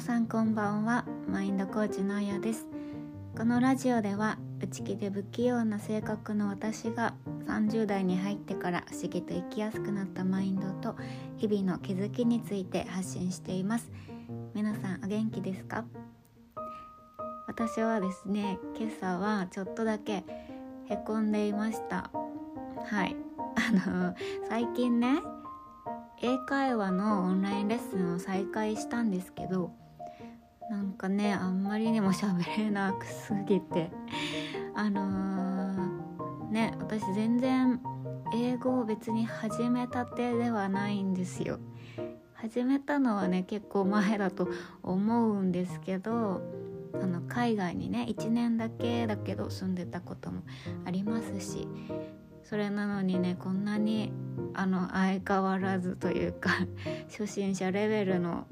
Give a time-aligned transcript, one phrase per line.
[0.00, 1.04] さんこんばんは。
[1.28, 2.66] マインドコーチのあやです。
[3.36, 7.14] このラジオでは内気で不器用な性格の私が
[7.46, 10.96] 30代に入ってから不思議と生きやすくなったマインドと
[11.36, 13.90] 日々の気づきについて発信しています。
[14.54, 15.84] 皆さんお元気ですか？
[17.48, 20.24] 私はですね今朝はちょっとだけ
[20.88, 22.10] へこんでいました。
[22.84, 23.16] はい。
[23.56, 24.14] あの
[24.48, 25.20] 最近ね
[26.22, 29.72] 英会話のオンラインレッスンを再開したんですけど
[30.98, 33.90] かねあんまりにも喋れなくすぎて。
[34.74, 37.80] あのー、ね私全然
[38.32, 41.58] 英語を別に始めたてではないんですよ。
[42.34, 44.48] 始めたのはね結構前だと
[44.84, 46.40] 思うんですけど
[46.94, 50.42] あの海外にね1年だけだけど住んでたことも
[50.84, 51.66] ありますし
[52.44, 54.12] それなのにねこんなに
[54.54, 56.50] あの相変わらずというか
[57.08, 58.46] 初心者レベルの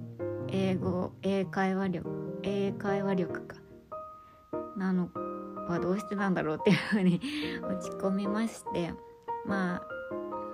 [0.48, 3.56] 英語英会話力英会話力か。
[4.76, 5.08] なの
[5.68, 7.20] はどうしてなんだろうっていうふうに
[7.62, 8.94] 落ち込みまして。
[9.44, 9.82] まあ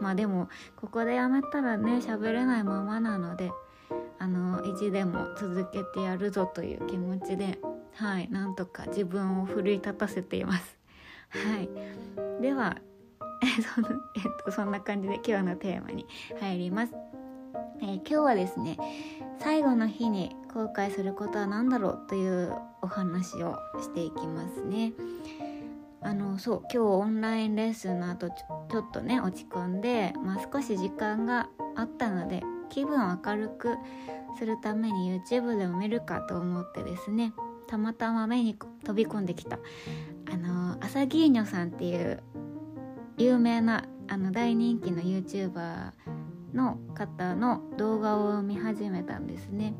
[0.00, 3.52] まあでもここでやめたらね喋れないままなので
[4.18, 7.58] あの意地でも続けてやるぞという気持ちで
[7.94, 10.78] はいなんとか自分を奮い立たせています。
[11.30, 12.42] はい。
[12.42, 12.76] では
[13.74, 16.06] そのえっと、そんな感じで今日のテーマに
[16.40, 16.94] 入ります、
[17.82, 18.78] えー、今日はですね
[19.40, 24.92] 最後の日に後悔することは何だろうというお話をしていきますね。
[26.00, 33.76] あのそう今日オンラインレッスンの後ちょちょっとね落ち込んで、まあ、少し時間があったので気分を明るく
[34.36, 37.32] するために YouTube でも見るかと思ってですね
[37.68, 39.60] たまたま目に飛び込んできた
[40.32, 42.20] あのアサギーニョさんっていう
[43.16, 45.92] 有名なあの大人気の YouTuber
[46.54, 49.74] の方の動画を見始めたんですね。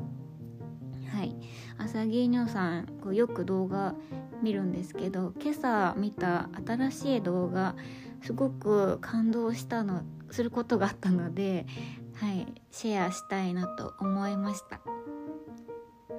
[1.12, 1.37] はい。
[1.79, 3.95] 朝木ニョさんこうよく動画
[4.42, 7.77] 見るんですけど今朝見た新しい動画
[8.23, 11.67] すごく感動したのすることがあったので
[12.14, 12.46] はい。
[12.70, 14.80] シェアしたいなと思いました。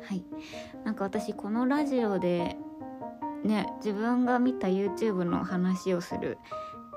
[0.08, 0.24] はい。
[0.84, 2.58] なんか私このラジオで
[3.44, 6.38] ね自分が見た YouTube の話をする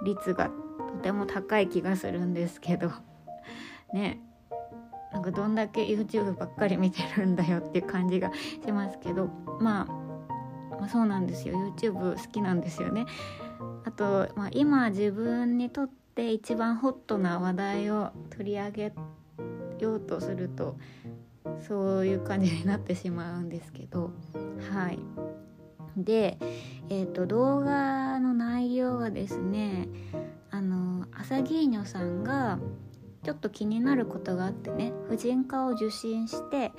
[0.04, 0.50] 率が
[0.92, 2.90] とても高い気がするんですけど。
[3.92, 4.20] ね
[5.12, 8.30] なんかどんだけ YouTube ばっかり見てるんだよっていう感じが
[8.64, 9.28] しますけど、
[9.60, 11.54] まあ、まあそうなんですよ。
[11.74, 13.06] YouTube 好きなんですよね。
[13.84, 18.92] あと、まあ、今自分にとって一番ホットな話題を取り上げ
[19.78, 20.76] ようとすると
[21.66, 24.12] そういう感じになってしまうんですけど。
[24.70, 24.98] はい。
[25.96, 26.36] で、
[26.90, 29.88] えーと、動画の内容はですね
[30.50, 32.58] あのアサギーニョさんが
[33.24, 36.72] ちょっと気になることがあってね婦人科を受診して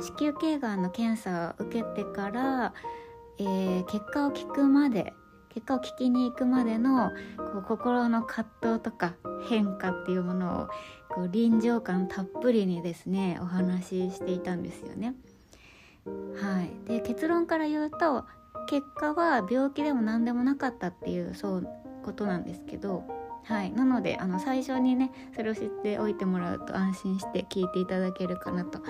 [0.00, 2.74] 子宮頸がんの検査を受けてから、
[3.38, 5.14] えー、結果を聞くまで
[5.54, 9.14] 結果を聞きに行くまでのこう心の葛藤とか
[9.48, 10.68] 変化っていうものを
[11.08, 15.14] こう臨場感たっぷりにですねお話ししていたんですよね。
[16.04, 18.24] はい、で結論から言うと
[18.66, 21.68] 結果は病気でも何でもなかったっていうそう
[22.04, 23.04] ことなんですけど、
[23.44, 28.80] はい、なのであの最初にねそれを知っておいてもらうと安心して聞いていただけるかなと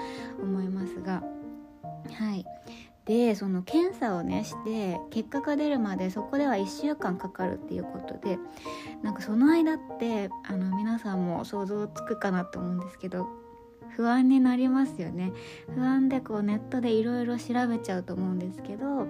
[0.41, 1.23] 思いますが。
[2.13, 2.45] はい。
[3.07, 8.39] でその検査をねして結果が出るまでそこでは1週間かかるっていうことで
[9.03, 13.27] なんかその間ってあの皆さんも想像つくかなと思うんですけど
[13.91, 15.33] 不安になりますよね。
[15.75, 19.07] 不安でこうネットでいろいろ調べちゃうと思うんですけど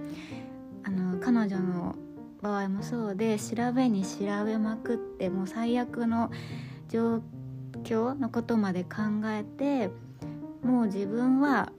[0.83, 1.95] あの彼女の
[2.45, 6.31] 場合もそうで調べに調べまくってもう最悪の
[6.91, 7.23] 状
[7.83, 9.91] 況のことまで考えて
[10.63, 11.73] もう自分は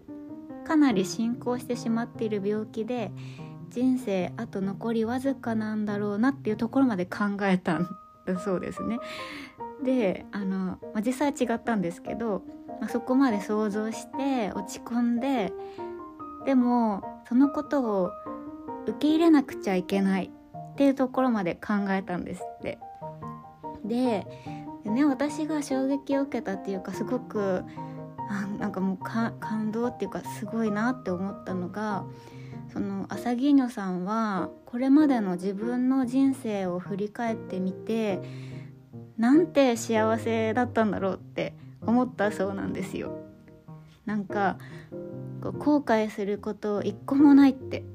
[0.66, 3.12] かなり進行してしまっている病気で
[3.70, 7.88] 人生あと残りわずかなんだろうなっていうところまで考えたん
[8.26, 8.98] だそうですね。
[9.84, 12.42] であの、まあ、実際は違ったんですけど
[12.80, 15.54] まあ、そこまで想像して落ち込んで
[16.46, 18.12] でもそのことを
[18.88, 20.32] 受け入れなくちゃいけない
[20.76, 22.80] っていうところまで考えたんですって。
[23.86, 24.28] で
[24.84, 27.64] ね私が衝撃を受けたっていうかすごく
[28.30, 32.04] あなんかもう感動っていうかすごいなって思ったのが
[32.74, 38.20] そのアサギーニョさんはこれまでの自分の人生を振り返ってみて
[39.18, 43.18] なんて幸せだったんだろうって思ったそうなんですよ。
[44.06, 44.58] なんか
[45.42, 47.86] 後悔すること一個もないって。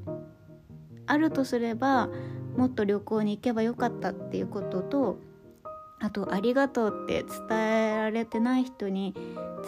[1.11, 2.09] あるとすれば
[2.56, 5.19] もっと旅行に行けばよかったっていうことと
[6.00, 9.14] あと「ありがとう」って伝えられてない人に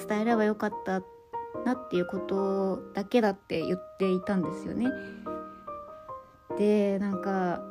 [0.08, 1.02] 伝えればよかった
[1.64, 4.88] なっていうことだけだって言っていたんですよね。
[6.58, 7.62] でなんか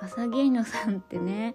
[0.00, 1.54] 朝芸女さんってね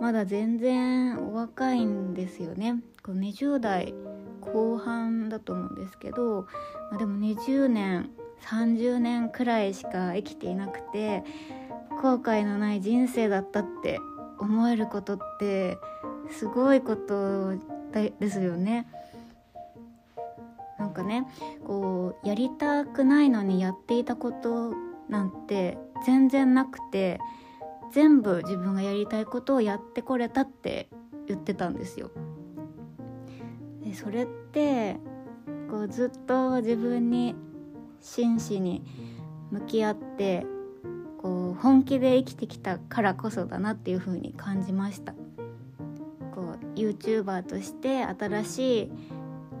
[0.00, 2.82] まだ全然お若いんですよね。
[3.02, 3.94] こう20代
[4.40, 6.46] 後半だと思うんですけど、
[6.90, 8.10] まあ、でも20年
[8.42, 11.22] 30年くらいしか生きていなくて
[12.02, 14.00] 後悔のない人生だったって
[14.40, 15.78] 思えることって
[16.32, 17.54] すごいこと
[18.18, 18.88] ですよね。
[20.80, 21.28] なんかね
[21.64, 24.74] こうやりたくないのにやっていたこと
[25.08, 27.20] なんて全然なくて
[27.92, 30.88] 全部自分がやりたいことをやってこれたって
[31.28, 32.10] 言ってたんですよ。
[33.84, 34.96] でそれって
[35.70, 37.36] こうずっと自分に
[38.00, 38.82] 真摯に
[39.52, 40.44] 向き合って
[41.22, 45.14] こう本気で生きてきたからこそだなっていう風に感じました。
[46.34, 48.92] こう YouTuber として新しい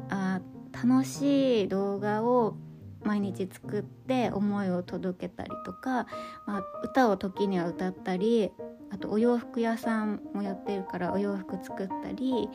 [0.08, 0.40] あ
[0.72, 2.56] 楽しい動画を
[3.04, 6.06] 毎日作って思いを届けたりとか、
[6.46, 8.50] まあ、歌を時には歌ったり
[8.90, 12.48] あとお洋服屋さんもやってるからお洋服作ったり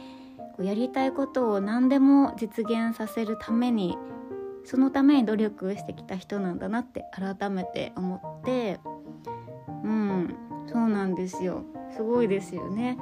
[0.55, 3.97] こうやりたいことを何でも実現させるために
[4.63, 8.79] そのために努力してきた人なんだなって改めて思って
[9.83, 10.35] うん
[10.67, 11.63] そうなんですよ
[11.95, 12.97] すごいですよね。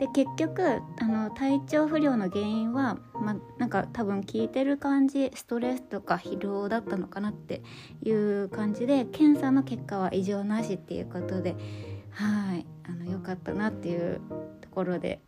[0.00, 7.60] で結局あの体調不良の原因は、まなんか多分聞いてる感じストレスとか疲労だったのかなって
[8.02, 11.54] いう感じで検査の結果は異常なしっていうことで
[12.12, 14.22] はいあのよかったなっていう
[14.62, 15.20] ところで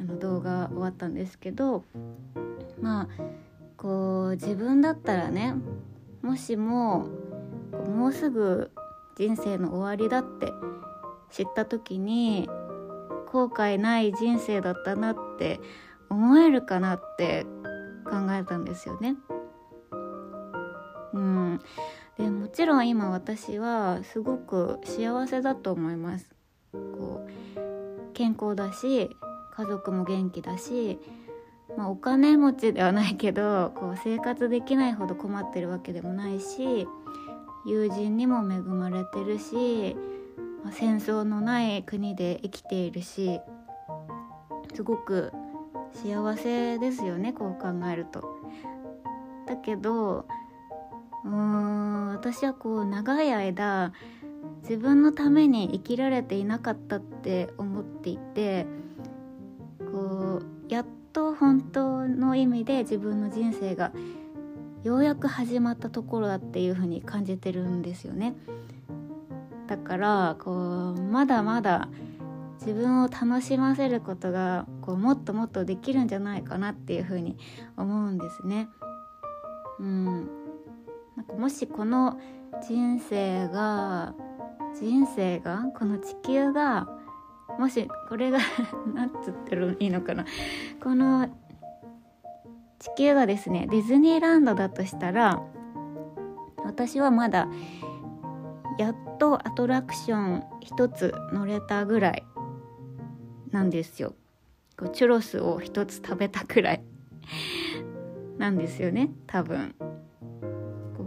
[0.00, 1.84] あの動画終わったんですけど
[2.80, 3.08] まあ
[3.76, 5.54] こう自分だったらね
[6.22, 7.08] もしも
[7.94, 8.70] もうすぐ
[9.16, 10.52] 人生の終わりだって
[11.30, 12.48] 知った時に
[13.30, 15.60] 後悔ない人生だったなって
[16.10, 17.46] 思えるかなって
[18.04, 19.16] 考えたんですよね。
[21.14, 21.60] うん、
[22.18, 26.34] でもちろん今私はすごく幸せだと思います。
[26.72, 29.10] こう健康だし
[29.56, 30.98] 家族も元気だし、
[31.76, 36.86] まあ、お金持ちではないけどこう生活できないほど困ってるわけでもないし
[37.66, 39.96] 友人にも恵まれてるし
[40.72, 43.40] 戦争のない国で生きているし
[44.74, 45.32] すごく
[45.92, 48.24] 幸せですよねこう考えると。
[49.46, 50.26] だけど
[51.24, 53.92] うーん私はこう長い間
[54.62, 58.66] 自分のために生きられていなかったって思っていて
[59.78, 63.92] こうやっと本当の意味で自分の人生が
[64.84, 68.34] ようやく始まったところだっていう風に感じてるんですよね。
[69.68, 71.88] だからこうまだまだ
[72.60, 77.36] 自分を楽しませることがこうもっともっとできるんじゃないかなっていうふうに
[77.76, 78.68] 思うんですね。
[79.78, 80.28] うん、
[81.16, 82.20] なんかもしこの
[82.62, 84.14] 人生が
[84.78, 86.88] 人生がこの地球が
[87.58, 88.38] もしこれが
[88.94, 90.24] 何つってるのいいのかな
[90.82, 91.28] この
[92.82, 95.40] 地球がですねディズニーランドだとしたら
[96.64, 97.48] 私はまだ
[98.76, 100.44] やっとアトラクション
[100.76, 102.24] 1つ乗れたぐらい
[103.52, 104.14] なんですよ。
[104.76, 106.82] こうチュロスを1つ食べたくらい
[108.38, 109.76] なんですよね多分。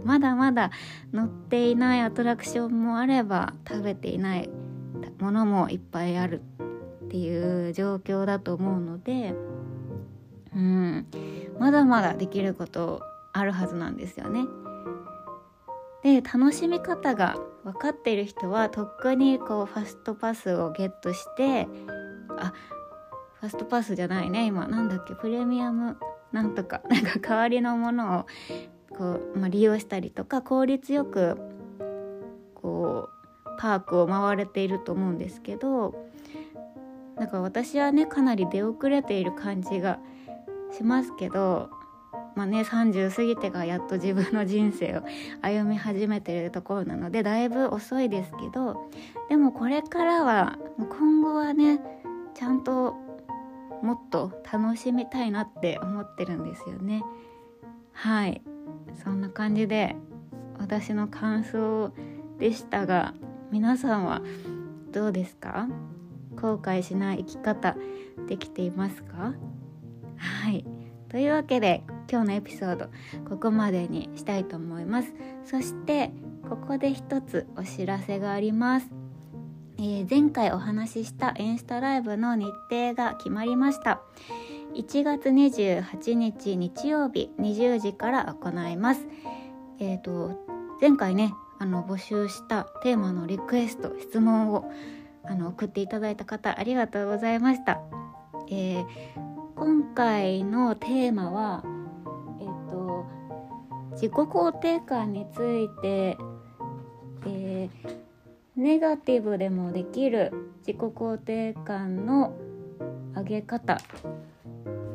[0.04, 0.70] まだまだ
[1.12, 4.48] 乗っていないアトラクションもあれば食べていない
[5.18, 6.40] ものもいっぱいある
[7.04, 9.34] っていう状況だと思うので
[10.54, 11.06] うん。
[11.58, 14.44] まだまだできることあるはずなんですよね。
[16.02, 21.66] で楽しみ方が分かっている人はとっくにこうファストパスをゲットして
[22.38, 22.52] あ
[23.40, 24.46] ファストパスじゃないね。
[24.46, 25.14] 今なんだっけ？
[25.14, 25.96] プレミアム
[26.32, 26.80] なんとか。
[26.88, 28.26] なんか代わりのものを
[28.96, 31.36] こう、まあ、利用したりとか効率よく
[32.54, 36.06] こうパークを回れていると思うんですけど
[37.16, 39.98] だか私はねかなり出遅れている感じが
[40.72, 41.70] しますけど
[42.34, 45.02] まあね30過ぎてからやっと自分の人生を
[45.42, 48.90] 歩み始めてるところなのでだいぶ遅いですけど
[49.28, 51.80] でもこれからは今後はね
[52.34, 52.94] ちゃんと
[53.82, 57.02] もっと楽しみたいなって思ってるんですよね。
[57.92, 58.42] はい。
[59.04, 59.96] そんな感じで
[60.58, 61.92] 私の感想
[62.38, 63.14] でしたが
[63.50, 64.22] 皆さんは
[64.92, 65.68] どうですか？
[66.40, 67.76] 後悔しない生き方
[68.28, 69.34] できていますか？
[70.18, 70.64] はい。
[71.08, 72.88] というわけで今日のエピソード
[73.28, 75.12] ここまでにしたいと思います。
[75.44, 76.12] そして
[76.48, 78.86] ここで一つお知らせがあります、
[79.78, 84.00] えー、前回お話ししたインスタライブの日程が決まりました。
[84.74, 89.06] 1月28日日曜日20時から行います。
[89.78, 90.44] えっ、ー、と
[90.80, 94.70] 前回ねあの募集したテーマのリクエスト質問を
[95.24, 97.80] あの送っていただいた方ありがとうございました、
[98.50, 98.86] えー、
[99.56, 101.64] 今回のテーマは
[102.40, 103.06] えっ、と
[103.92, 106.18] 自己肯定感について、
[107.26, 107.70] えー、
[108.54, 112.36] ネガティブでもできる自己肯定感の
[113.16, 113.78] 上げ方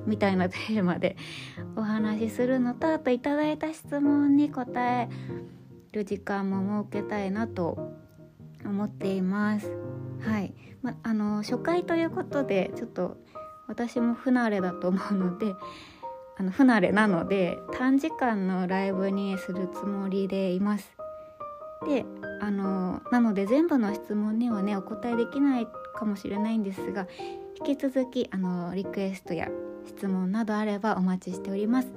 [0.06, 1.18] みたいなテーマで
[1.76, 5.10] お話しするのとあといただいた質問に答え
[5.92, 7.96] る時間も設けたいなと
[8.64, 9.72] 思っています。
[10.22, 10.54] はい、
[10.84, 13.18] まあの初回ということでちょっと
[13.72, 15.56] 私も不慣れだと思うので
[16.38, 20.92] あの不慣れなので短時間のライブにするつもりでいます。
[21.86, 22.06] で
[22.42, 27.08] あのなので全部の質問にはねお答えできないかもしれないんですが
[27.66, 29.50] 引き続きあのリクエストや
[29.86, 31.94] 質問などあればお待ちしております。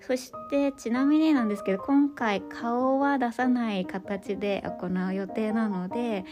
[0.00, 6.24] そしてちなみになんですけど今回顔は出さない形で行う予定なので、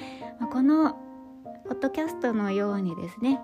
[0.53, 0.93] この
[1.65, 3.41] ポッドキャストのようにですね、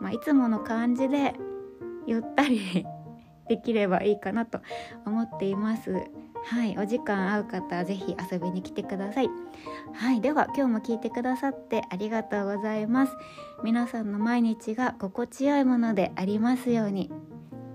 [0.00, 1.34] まあ、いつもの感じで
[2.06, 2.86] ゆったり
[3.48, 4.60] できればいいかなと
[5.04, 5.92] 思っています。
[6.44, 9.30] はい、お時間合う方はぜひ遊びに来てください。
[9.92, 13.16] はい、では今日も聞いてくださってありがとうございます。
[13.64, 17.10] 皆さんの毎日が心地よいものでありますように。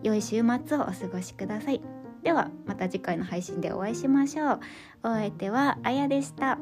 [0.04, 1.82] 良い週末をお過ごしください。
[2.24, 4.60] ではまた次回の配信でお会いしましょう。
[5.04, 6.58] お相手はあやでした。